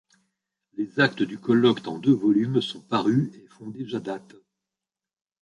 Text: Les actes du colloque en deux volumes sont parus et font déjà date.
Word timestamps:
Les 0.77 0.99
actes 0.99 1.21
du 1.21 1.37
colloque 1.37 1.85
en 1.87 1.99
deux 1.99 2.15
volumes 2.15 2.59
sont 2.59 2.81
parus 2.81 3.29
et 3.35 3.45
font 3.49 3.67
déjà 3.69 3.99
date. 3.99 4.33